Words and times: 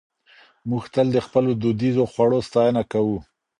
موږ 0.69 0.83
تل 0.93 1.07
د 1.13 1.17
خپلو 1.25 1.51
دودیزو 1.61 2.03
خوړو 2.11 2.39
ستاینه 2.47 2.83
کوو. 2.91 3.17